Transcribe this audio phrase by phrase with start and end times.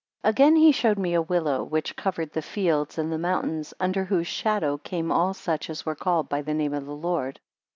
[0.23, 4.25] AGAIN he showed me a willow which covered the fields and the mountains, under whose
[4.25, 7.39] shadow came all such as were called by the name of the Lord.